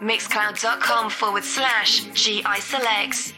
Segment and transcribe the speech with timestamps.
[0.00, 3.32] Mixcloud.com forward slash GI Selects.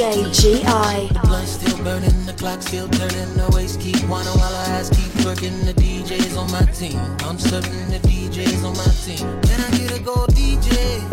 [0.00, 0.64] GI.
[1.12, 4.88] The blunt still burning, the clock still turning, the waist keep whining while our ass
[4.88, 5.52] keep working.
[5.66, 6.98] The DJs on my team,
[7.28, 9.28] I'm serving the DJs on my team.
[9.42, 11.09] Can I get a gold DJ?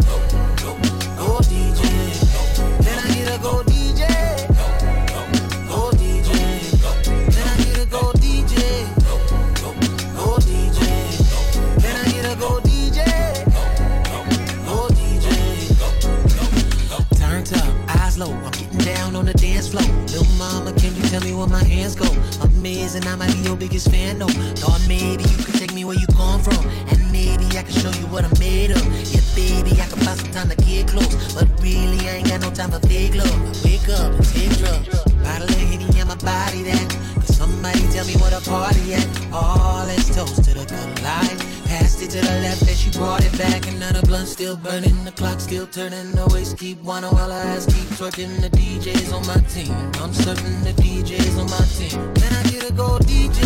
[23.67, 24.27] Biggest fan, though.
[24.61, 27.91] Thought maybe you could take me where you come from, and maybe I can show
[27.99, 28.83] you what I'm made of.
[29.11, 32.41] Yeah, baby, I can find some time to get close, but really I ain't got
[32.41, 33.65] no time for fake love.
[33.65, 34.87] Wake up and take drugs.
[35.23, 36.87] Bottle of Henny on my body that.
[37.15, 39.07] Cause somebody tell me what a party at.
[39.33, 41.39] Oh, let's toast to the good life.
[41.67, 43.67] Passed it to the left and she brought it back.
[43.97, 44.96] The blunt still burning,
[45.47, 46.11] still turning.
[46.11, 48.41] The waist keep whining while her ass keep twerking.
[48.41, 49.71] The DJs on my team.
[50.03, 51.97] I'm serving the DJs on my team.
[52.15, 53.39] Can I get a gold DJ?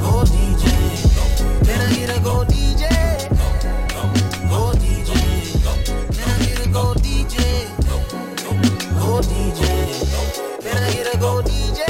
[0.00, 0.66] Gold DJ.
[1.66, 2.84] Can I get a gold DJ?
[4.48, 5.12] Gold DJ.
[6.14, 7.38] Can I get a gold DJ?
[9.00, 9.62] Gold DJ.
[10.62, 11.85] Can I get a gold DJ?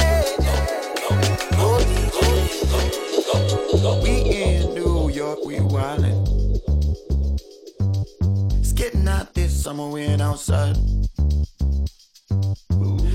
[9.66, 10.77] Summer, we ain't outside.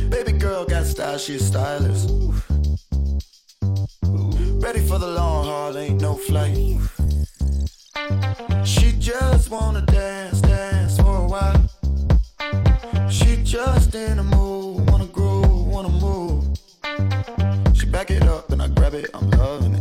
[0.09, 2.03] Baby girl got style, she's stylish.
[4.65, 6.57] Ready for the long haul, ain't no flight.
[8.65, 11.61] She just wanna dance, dance for a while.
[13.09, 16.43] She just in a mood, wanna groove, wanna move.
[17.77, 19.80] She back it up and I grab it, I'm loving it.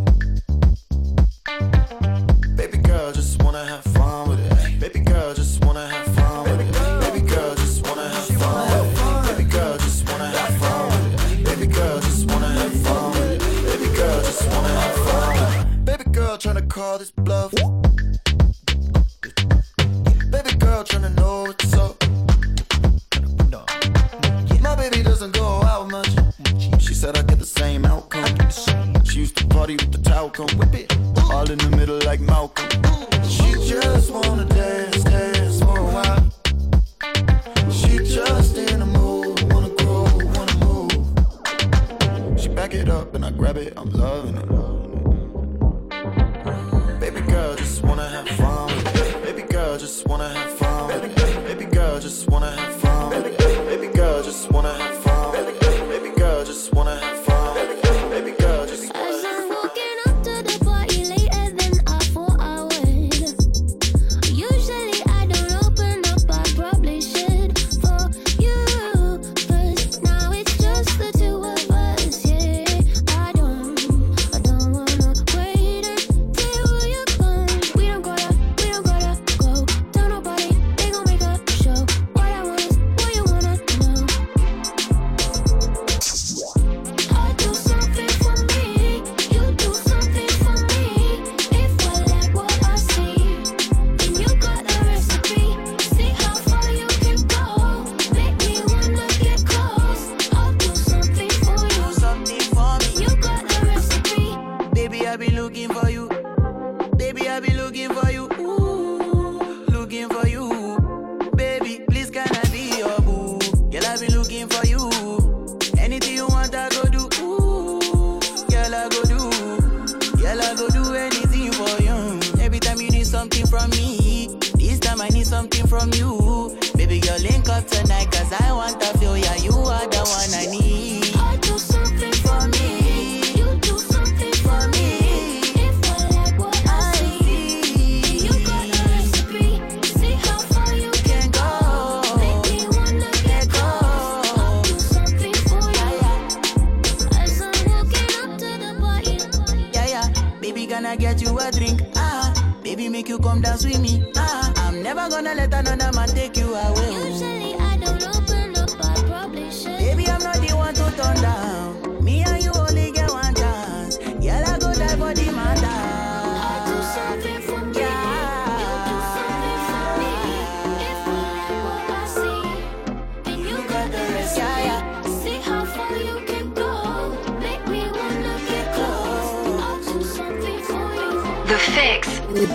[30.47, 30.97] Whip it.
[31.31, 32.50] All in the middle like Malcolm.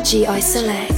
[0.03, 0.94] GI Select.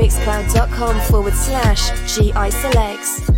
[0.00, 3.29] mixcloud.com forward slash GI selects.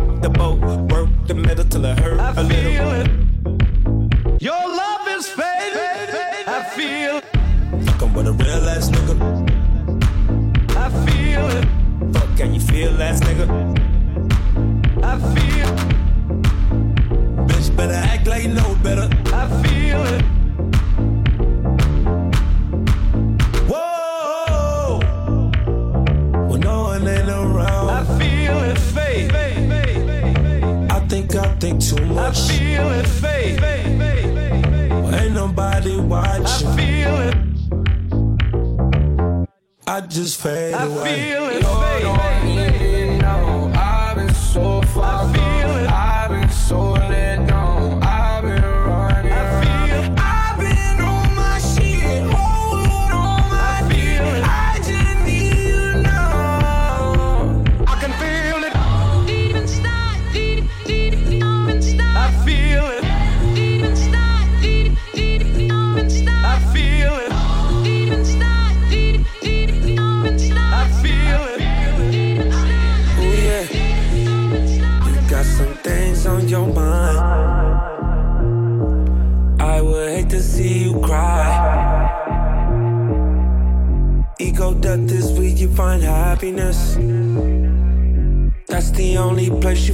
[0.00, 0.58] rock the boat,
[0.90, 2.92] work the middle till it hurt I a little.
[2.92, 4.42] It.
[4.42, 6.46] Your love is fading.
[6.46, 7.24] I feel it.
[7.86, 9.14] Fucking with a real ass nigga.
[10.76, 11.66] I feel it.
[12.12, 13.46] Fuck, can you feel ass nigga?
[15.02, 15.70] I feel.
[17.46, 19.08] Bitch, better act like you know better.
[19.32, 20.22] I feel it.
[23.70, 25.00] Whoa.
[26.48, 27.90] When no one ain't around.
[27.90, 29.49] I feel it fade
[31.60, 32.38] think too much.
[32.38, 33.62] I feel it fade.
[35.14, 36.68] Ain't nobody watching.
[36.68, 37.36] I feel it.
[39.86, 40.80] I just fade away.
[40.80, 42.89] I feel it fade.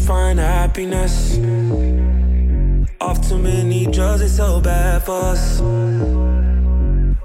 [0.07, 1.37] Find happiness.
[3.01, 5.61] Off too many drugs, it's so bad for us.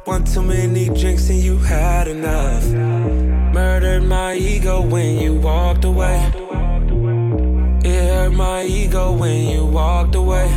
[0.06, 2.66] One too many drinks and you had enough.
[3.54, 6.18] Murdered my ego when you walked away.
[7.86, 10.50] It hurt my ego when you walked away.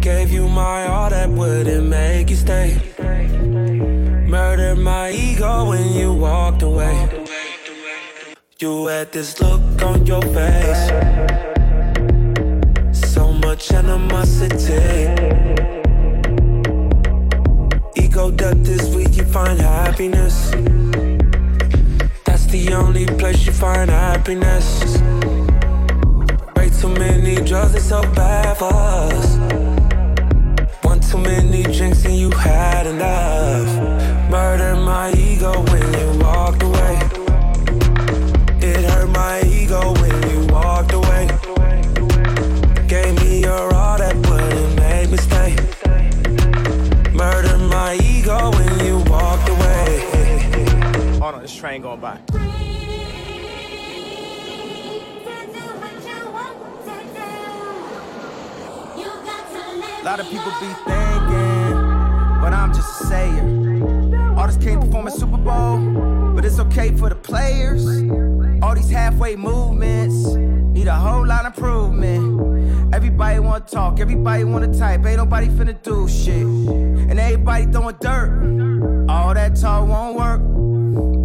[0.00, 2.80] Gave you my all that wouldn't make you stay.
[4.26, 6.51] Murdered my ego when you walked.
[8.62, 10.86] You had this look on your face.
[12.92, 15.10] So much animosity.
[17.96, 20.52] Ego death is where you find happiness.
[22.24, 24.84] That's the only place you find happiness.
[26.54, 29.38] Way too many drugs, it's so bad for us.
[30.84, 34.30] One too many drinks and you had enough.
[34.30, 36.11] Murder my ego when you
[51.62, 52.18] train going by.
[60.00, 61.74] A lot of people be thinking,
[62.40, 64.34] but I'm just a sayer.
[64.36, 67.86] Artists can't perform at Super Bowl, but it's okay for the players.
[68.60, 72.92] All these halfway movements need a whole lot of improvement.
[72.92, 76.44] Everybody wanna talk, everybody wanna type, ain't nobody finna do shit.
[76.44, 79.06] And everybody throwing dirt.
[79.08, 80.61] All that talk won't work.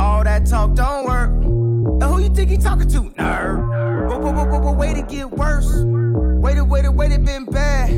[0.07, 1.29] All that talk don't work.
[1.29, 3.01] And who you think he talking to?
[3.19, 4.07] Nerd.
[4.07, 5.69] But, but, but, but, but wait it get worse.
[5.83, 7.89] Wait it, wait it, wait it been bad.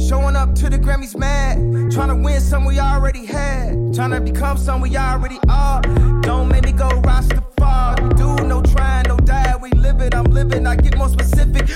[0.00, 1.58] Showing up to the Grammys mad.
[1.92, 3.94] Trying to win some we already had.
[3.94, 5.82] Trying to become some we already are.
[6.22, 8.08] Don't make me go Rastafari.
[8.08, 9.54] We do no trying, no die.
[9.60, 10.66] We live it, I'm living.
[10.66, 11.68] I get more specific.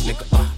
[0.00, 0.24] Nigga.
[0.32, 0.51] Uh,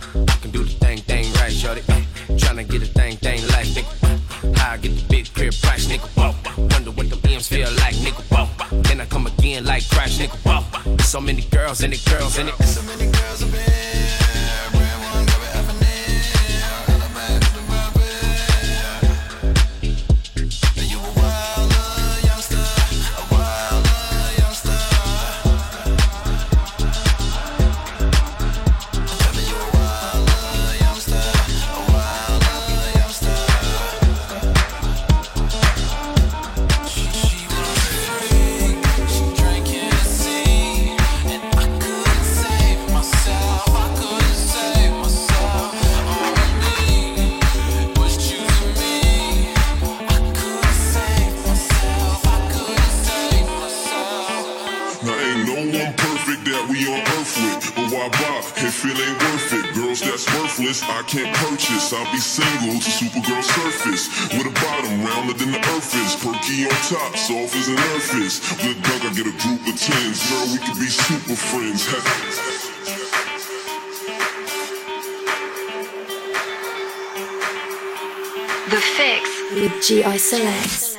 [79.84, 80.93] GI Select.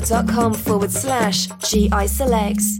[0.00, 2.78] soundcloud.com forward slash GI selects.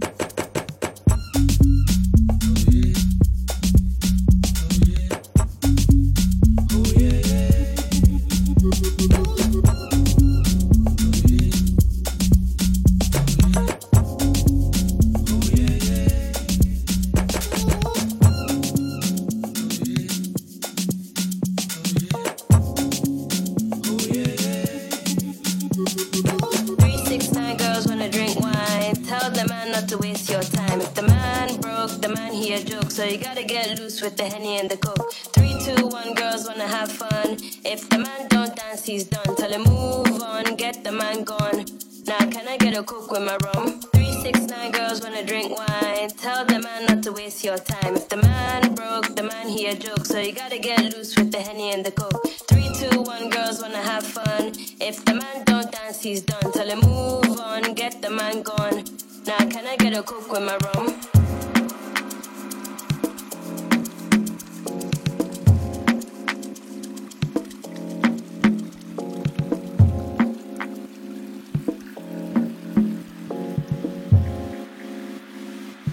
[34.01, 34.40] with the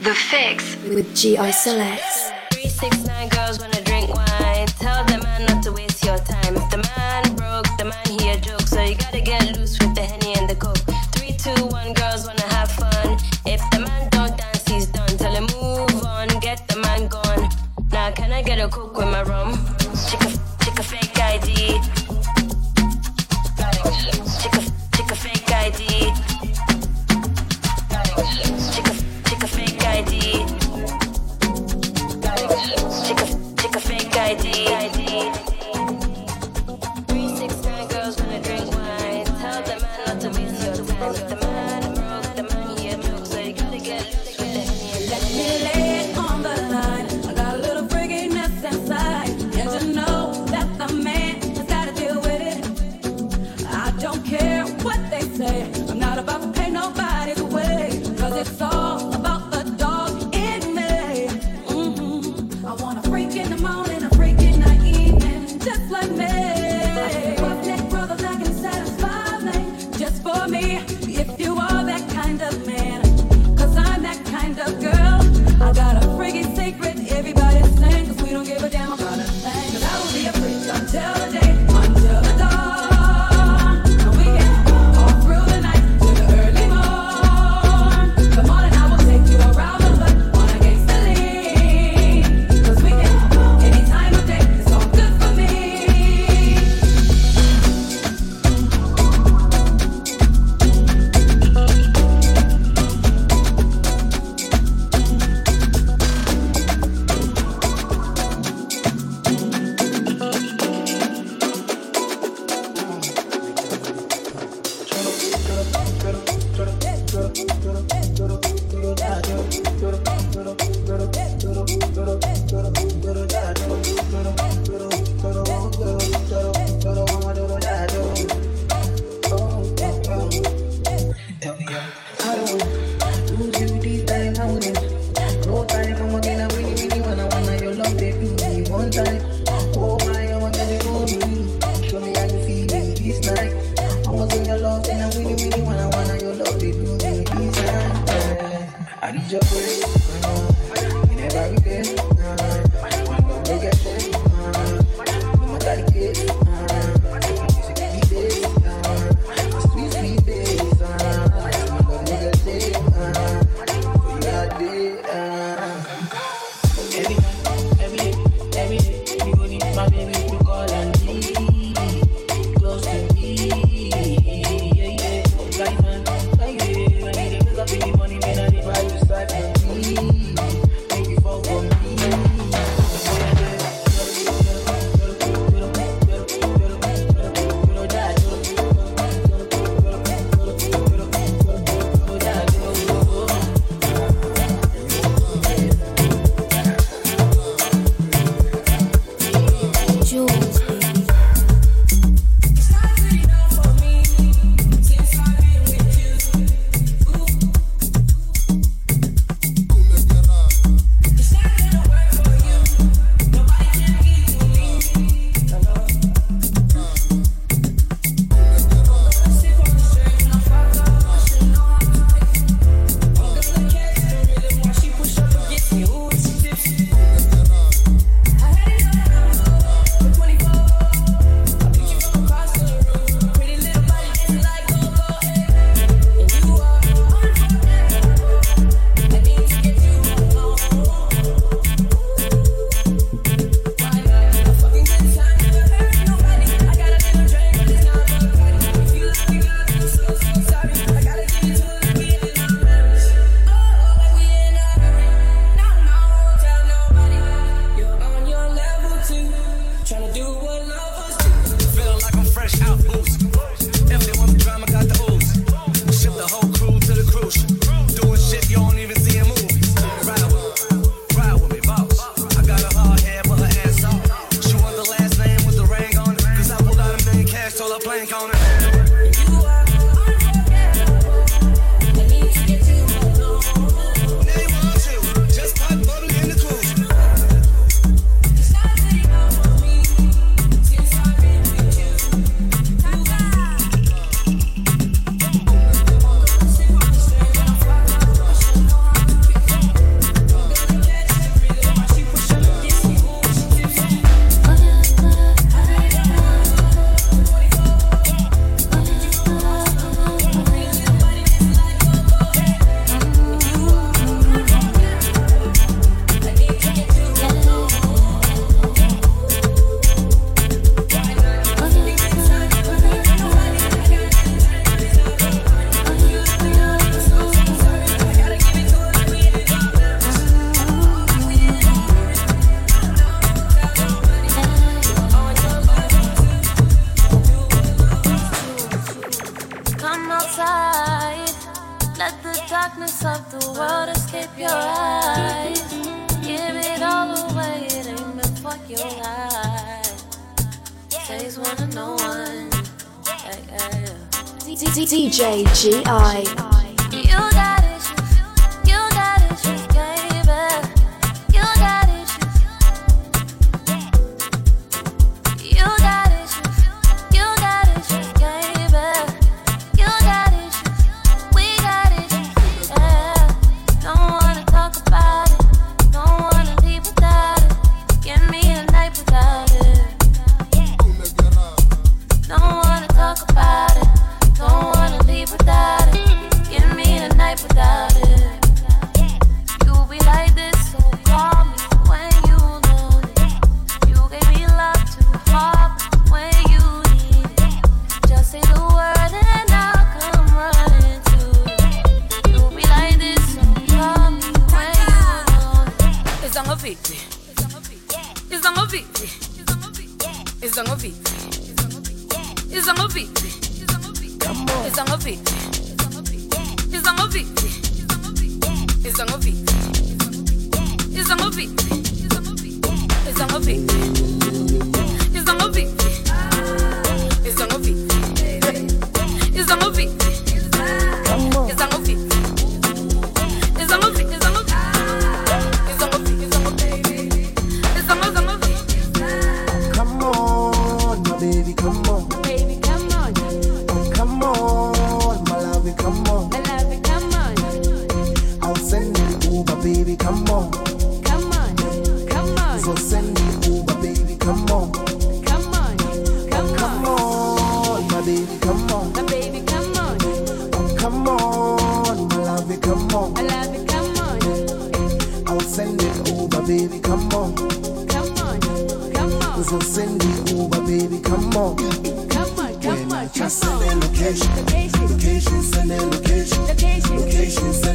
[0.08, 1.50] The Fix with G.I.
[1.50, 2.37] Select.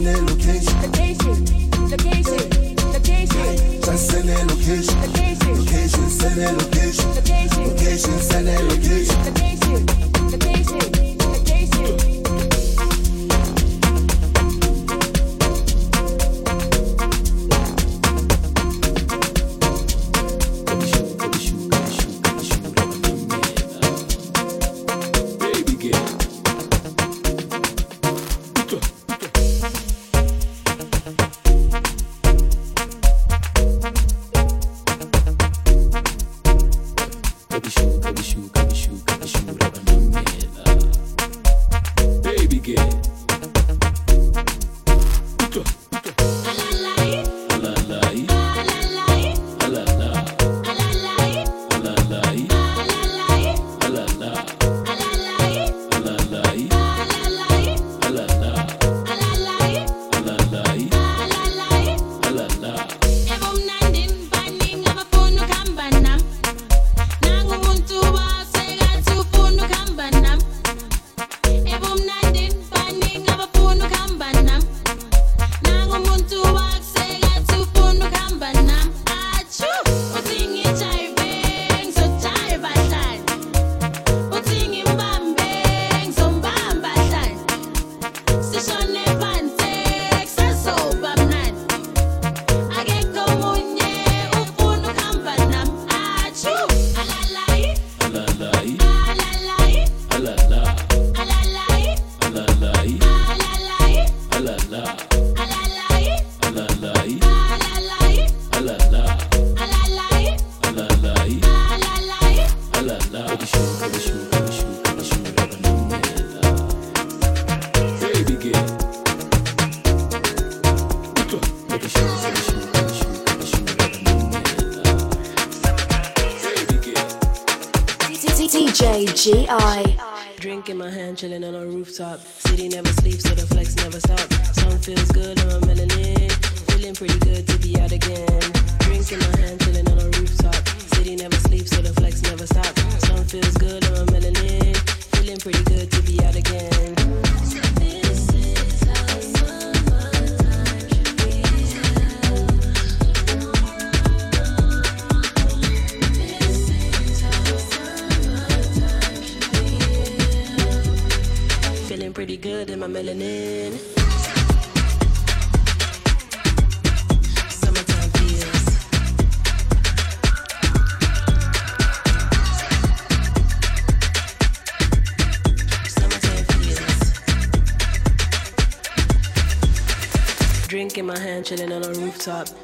[0.03, 0.81] send a location.
[0.81, 1.45] Location,
[1.89, 3.81] location, location.
[3.81, 5.01] Just send a location.
[5.01, 6.72] Location, location, send a location.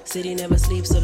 [0.10, 0.99] City never sleeps, so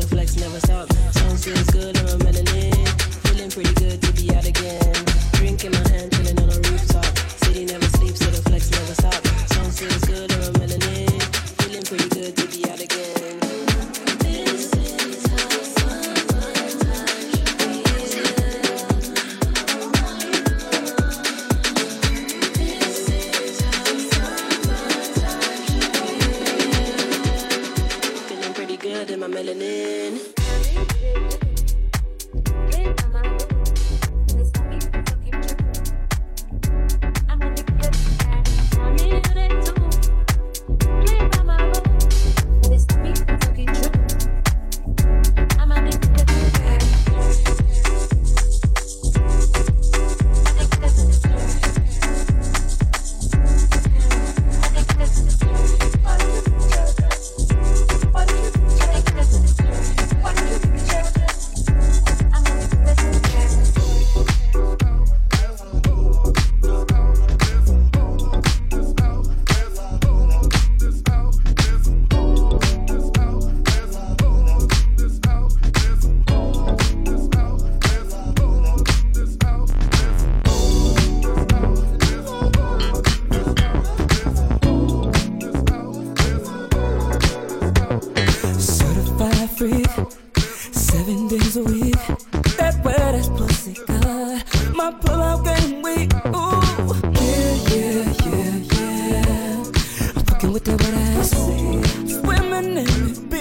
[102.66, 103.35] morning.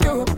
[0.00, 0.31] You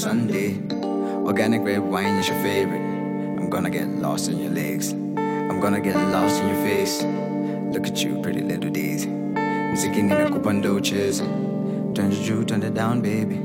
[0.00, 0.56] Sunday.
[1.26, 2.80] Organic red wine is your favorite.
[3.38, 4.92] I'm gonna get lost in your legs.
[4.92, 7.02] I'm gonna get lost in your face.
[7.74, 9.08] Look at you, pretty little daisy.
[9.72, 11.22] Mziki nimekupa ndoches.
[11.94, 13.36] Turn the juu, turn it down, baby.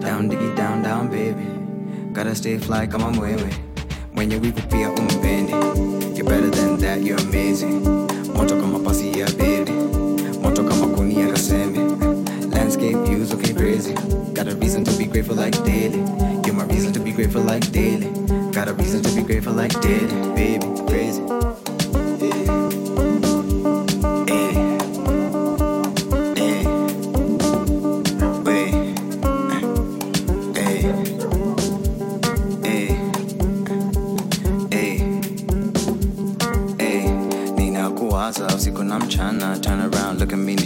[0.00, 1.46] Down, diggy, down, down, baby.
[2.12, 3.48] Gotta stay fly kama mwewe.
[4.14, 5.52] Mwenye wivu pia umpendi.
[6.14, 7.80] You're better than that, you're amazing.
[8.36, 9.72] Moto kama pasi ya baby.
[10.42, 11.80] Moto kama kuni ya kasembe.
[12.50, 13.94] Landscape views looking crazy.
[14.46, 15.98] Got a reason to be grateful like daily.
[16.46, 18.06] You're my reason to be grateful like daily.
[18.52, 20.34] Got a reason to be grateful like daily.
[20.36, 21.55] Baby, crazy.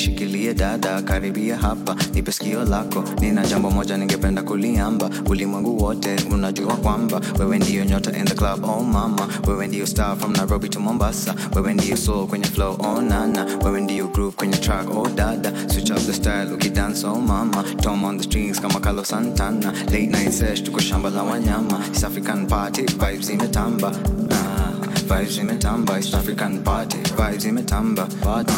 [0.00, 1.96] Nishikilie dada karibia hapa.
[2.14, 5.10] Nipe sikio lako nina jambo moja ningependa kuliamba.
[5.26, 9.28] Ulimwengu wote unajua kwamba wewe ndiyo nyota in the club oh mama.
[9.48, 11.34] Wewe ndiyo star from nairobi to mombasa.
[11.54, 13.46] Wewe ndiyo soul kwenye flow oh nana.
[13.64, 15.52] Wewe ndiyo groove kwenye track oh dada.
[15.68, 17.64] Switch up the style ukidance oh mama.
[17.82, 19.72] Tom on the strings kama carlos santana.
[19.72, 21.80] Late night sesh tuko shamba la wanyama.
[21.92, 23.92] East african party vibes imetamba.
[24.30, 24.70] Ah.
[25.10, 28.52] Vibes imetamba, East African party Vibes imetamba, party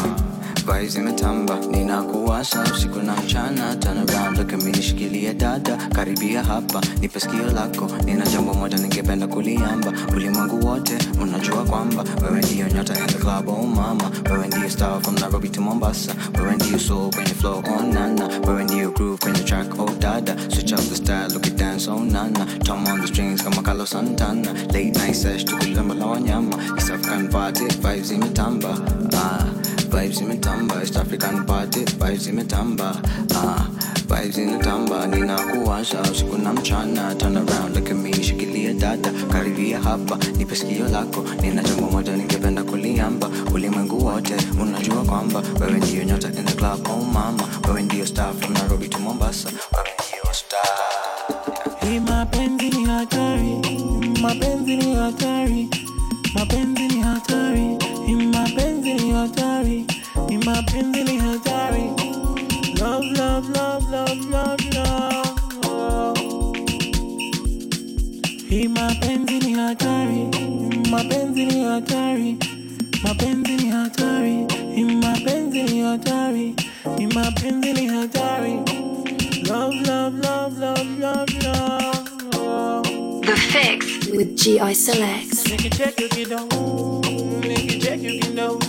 [0.65, 1.59] Vibes imetamba.
[1.71, 5.77] Ninakuwasha usiku na mchana Turn around, look at me, nishikilie dada.
[5.95, 7.89] Karibia hapa, nipe sikio lako.
[8.05, 9.93] Nina jambo moja ningependa kuliamba.
[10.15, 14.11] Ulimwengu wote, unajua kwamba Wewe ndiyo nyota the club, oh mama.
[14.31, 16.15] Wewe ndiyo star from Nairobi to Mombasa.
[16.39, 18.29] Wewe ndiyo soul kwenye flow, oh nana.
[18.47, 20.35] Wewe ndiyo groove kwenye track, oh dada.
[20.49, 22.45] Switch up the style, look at dance, oh nana.
[22.63, 24.53] Tom on the strings kama Carlos Santana.
[24.53, 26.57] Late night sesh, tukulamba la wanyama.
[26.77, 28.77] East African party, vibes imetamba.
[29.13, 29.45] Ah,
[29.93, 31.85] Vibes imetamba, East African party.
[31.85, 32.95] Vibes imetamba
[33.35, 33.67] ah,
[34.07, 37.15] Vibes imetamba Ninakuwasha usiku na mchana.
[37.15, 39.11] Turn around, look at me, shikilia dada.
[39.31, 41.25] Karibia hapa, nipe sikio lako.
[41.41, 43.29] Nina jambo moja ningependa kuliamba.
[43.53, 47.43] Ulimwengu wote, unajua kwamba Wewe ndiyo nyota in the club, oh mama.
[47.67, 49.49] Wewe ndiyo star from Nairobi to Mombasa.
[49.49, 50.69] Wewe ndiyo star.
[51.89, 53.55] Hii mapenzi ni hatari,
[54.21, 55.69] mapenzi ni hatari,
[56.33, 57.77] mapenzi ni hatari,
[58.07, 59.85] hii mapenzi ni hatari,
[60.29, 61.83] hii mapenzi ni hatari.
[62.79, 66.19] Love, love, love, love, love, love.
[68.49, 70.27] Hii mapenzi ni hatari,
[70.91, 72.35] mapenzi ni hatari,
[73.03, 76.55] mapenzi ni hatari, hii mapenzi ni hatari,
[76.97, 78.53] hii mapenzi ni hatari.
[79.49, 82.89] Love, love, love, love, love, love.
[83.25, 85.45] The Fix with GI Selects.
[85.51, 87.01] Nikicheck you kidogo,
[87.47, 88.59] nikicheck you kidogo,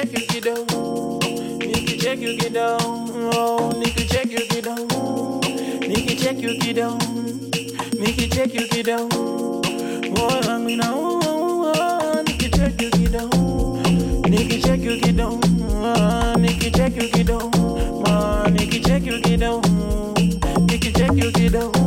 [0.00, 0.66] nikicheck you get down.
[0.66, 1.20] kidogo,
[1.60, 2.80] nikicheck you get down.
[2.80, 4.88] Oh, kidogo, nikicheck you get down.
[4.88, 5.40] kidogo,
[5.88, 6.98] nikicheck you get down.
[6.98, 9.08] kidogo, nikicheck you get down,
[10.16, 13.30] more moyo wangu inauma, nikicheck you get down.
[13.30, 15.40] kidogo, nikicheck you get kidogo,
[16.38, 19.68] nikicheck you kidogo, ma, nikicheck you kidogo,
[20.66, 21.79] nikicheck you kidogo, nikicheck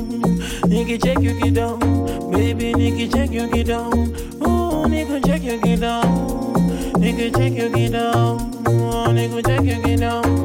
[0.66, 1.78] nikicheck you down.
[2.30, 4.08] baby, nikicheck you kidogo,
[4.42, 6.54] oh, nikicheck you kidogo,
[6.98, 10.43] nikicheck you kidogo, oh, nikicheck you kidogo, moyo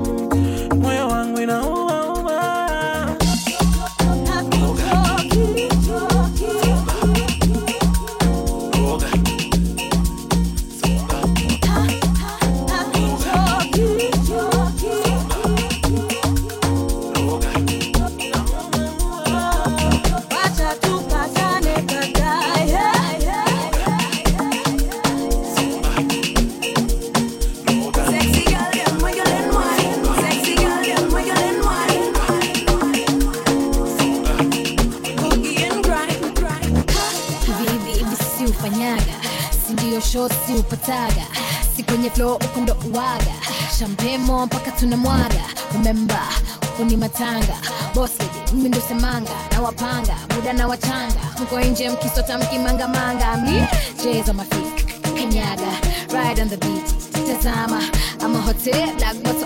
[51.79, 53.63] nje mkisotamki mangamanga mi
[54.03, 55.71] jeza mafik kanyaga
[56.13, 56.87] ride on the beat
[57.27, 57.81] tazama
[58.25, 59.45] amahote black bottle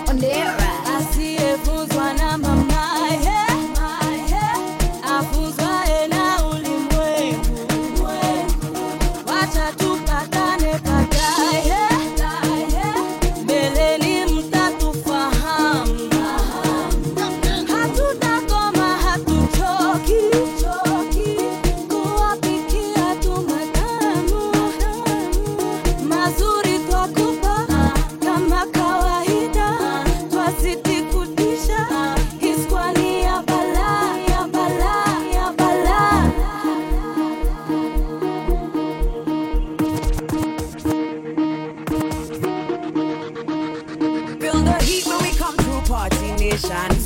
[46.66, 47.03] Shine.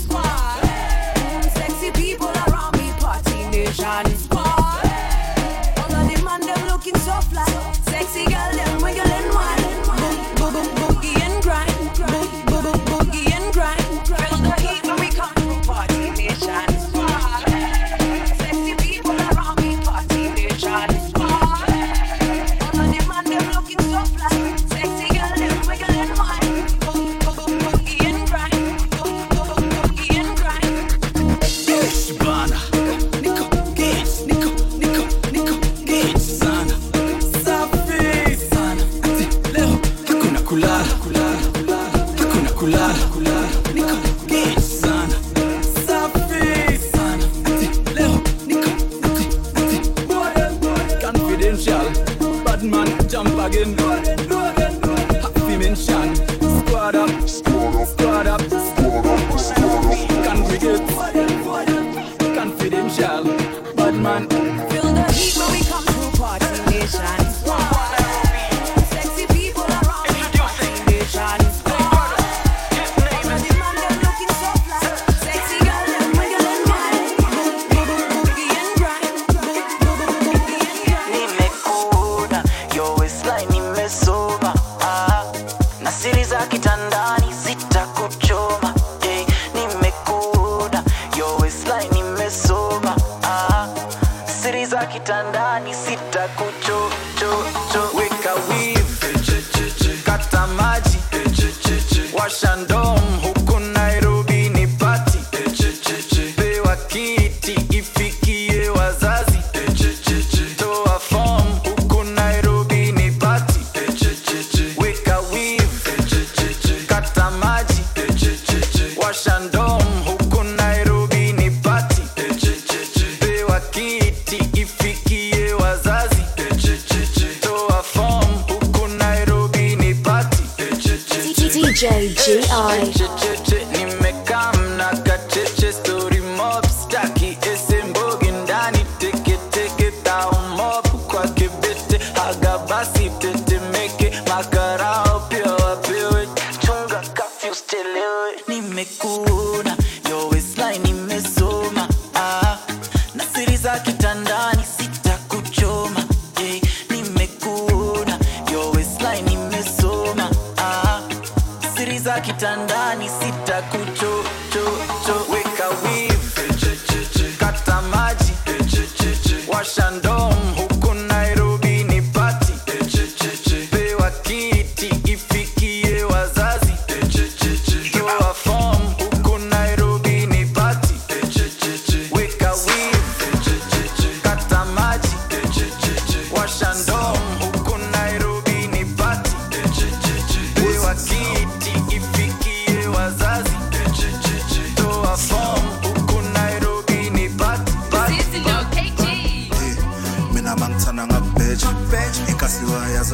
[94.87, 97.97] kitandani sitakuchochocho.
[97.99, 98.78] Weka wii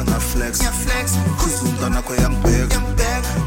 [0.05, 0.61] na flex.
[0.63, 1.11] Ya flex.
[1.43, 2.81] Kuzunda na kwa ngiyaflex kuzunta nakho yangibheka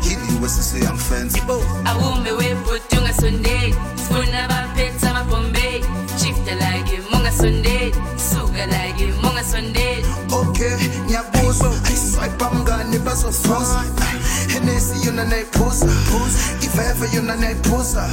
[0.05, 1.39] yini wesise yangifensa
[1.85, 5.85] awumbe webhodi ungasondeli sifuna abaphethe amabhombeyi
[6.21, 7.95] shifta lake mungasondeli
[8.31, 8.67] suka
[9.23, 10.05] munga Sunday.
[10.33, 13.85] okay ngiyabuzwa ayiswipa mngane bazozuza
[14.49, 15.87] henesi yona nayiphuza.
[16.63, 18.09] Iveve yona nayiphuza.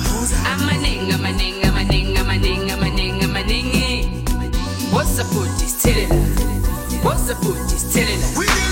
[0.54, 4.26] Amaningi amaningi amaningi amaningi amaningi amaningi.
[4.91, 5.76] What's the food is
[7.06, 7.70] What's the food?
[7.70, 8.64] Just telling us.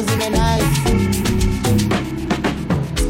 [0.00, 0.62] Zimenai zangu zimenai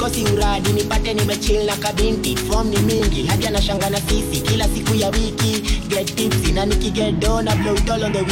[0.00, 2.36] kosi uradi nipate nimechill na kabinti.
[2.36, 4.40] Form ni mingi hadi anashanga na sisi.
[4.40, 6.52] Kila siku ya wiki get tipsy.
[6.52, 8.22] Na nikigedo na blow it on the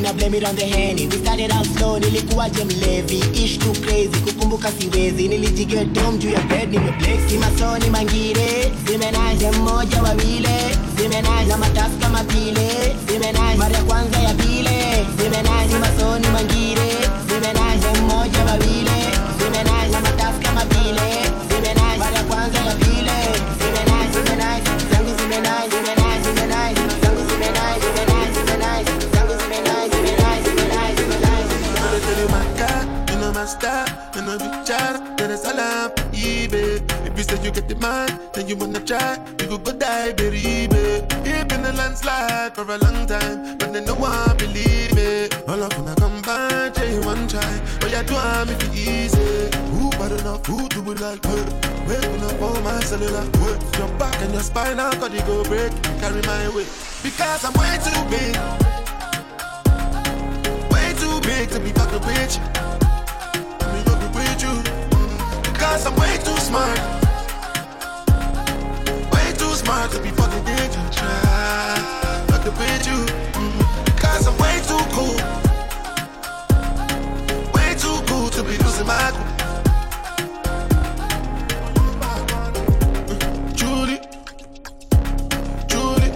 [0.00, 0.64] na blame it on the
[1.06, 1.52] we started
[3.34, 5.28] ish too crazy kukumbuka siwezi.
[5.28, 12.24] Nilijigetom juu ya bed nimeblex masoni mangire zimenaje mmoja wawile zimenaje na matasi kama
[13.06, 14.34] zimenaje mara ya kwanza ya
[15.22, 16.73] zimenaje masoni mangire
[37.54, 40.66] get the man, then you wanna try, you could go die, baby.
[41.24, 45.48] It been a landslide for a long time, but then no one believe it.
[45.48, 48.16] All of gonna come by, Jay one try, but you do
[48.50, 49.56] if it easy.
[49.70, 51.44] Who bad enough, who do it like her?
[51.86, 55.44] Waking up on my cellular, work your back and your spine, I'll got it go
[55.44, 56.70] break, carry my weight.
[57.02, 58.34] Because I'm way too big.
[60.72, 62.42] Way too big to be fucking you.
[63.60, 64.54] I mean, fucking with you.
[64.90, 65.52] Mm.
[65.52, 67.03] Because I'm way too smart.
[69.74, 70.82] Smart to be fucking with you.
[70.92, 71.74] Try
[72.28, 72.98] fucking with you.
[73.34, 73.84] Mm.
[73.84, 75.18] Because I'm way too cool.
[77.54, 79.26] Way too cool to be losing my cool.
[83.58, 84.00] Julie,
[85.66, 86.12] Julie,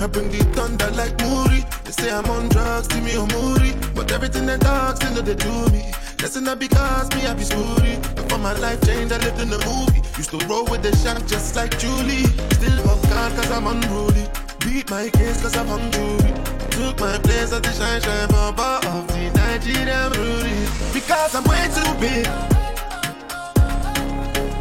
[0.00, 1.66] I bring the thunder like Moody.
[1.84, 3.74] They say I'm on drugs, see me on Moody.
[3.94, 5.92] But everything they talk, still they do me.
[6.22, 8.21] Listen up because me, I be spooty.
[8.32, 10.00] For my life change, I lived in the movie.
[10.16, 12.24] Used to roll with the shark just like Julie.
[12.56, 14.24] Still fuck God cause I'm unruly.
[14.64, 16.32] Beat my case cause I'm on jury.
[16.72, 20.64] Took my place at the shine shine bar of the Nigerian Rudy.
[20.94, 22.24] Because I'm way too big.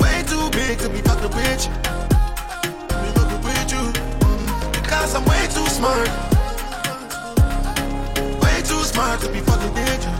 [0.04, 1.72] Way too big to be fucking with you.
[2.92, 3.84] Be fucking with you.
[4.84, 6.12] Because I'm way too smart.
[8.44, 10.14] Way too smart to be fucking with you.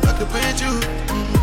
[0.00, 0.72] Fucking with you.
[1.12, 1.35] Mm.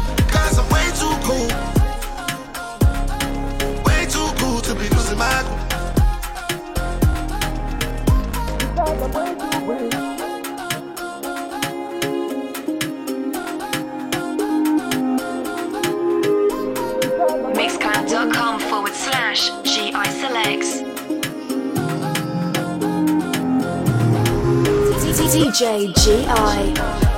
[17.55, 20.82] Mixcloud.com forward slash GI selects.
[25.34, 27.12] DJ GI.